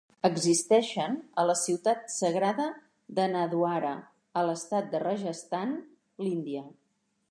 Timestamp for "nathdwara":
3.37-3.95